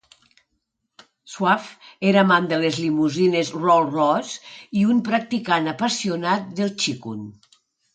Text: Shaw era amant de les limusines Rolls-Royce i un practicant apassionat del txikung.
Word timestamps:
Shaw 1.33 1.67
era 2.13 2.23
amant 2.23 2.49
de 2.55 2.59
les 2.65 2.81
limusines 2.87 3.55
Rolls-Royce 3.61 4.77
i 4.83 4.89
un 4.97 5.07
practicant 5.13 5.75
apassionat 5.79 6.53
del 6.63 6.79
txikung. 6.85 7.27